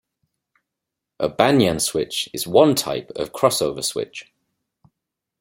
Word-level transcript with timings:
A 1.19 1.29
banyan 1.29 1.79
switch 1.79 2.27
is 2.33 2.47
one 2.47 2.73
type 2.73 3.11
of 3.15 3.31
cross-over 3.33 3.83
switch. 3.83 4.33